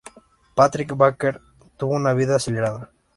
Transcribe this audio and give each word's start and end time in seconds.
Patrick 0.55 0.95
Bakker 0.97 1.39
tuvo 1.77 1.93
una 1.93 2.13
vida 2.15 2.37
acelerada. 2.37 2.89